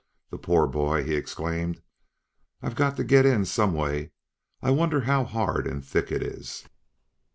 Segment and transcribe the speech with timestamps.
[0.31, 1.79] "The poor bhoy!" he exclaimed.
[2.59, 4.13] "I've got to get in some way.
[4.59, 6.67] I wonder how hard and thick it is."